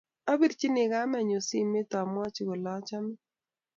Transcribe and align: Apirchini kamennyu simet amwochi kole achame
Apirchini 0.31 0.83
kamennyu 0.91 1.39
simet 1.47 1.91
amwochi 2.01 2.41
kole 2.47 2.67
achame 2.77 3.13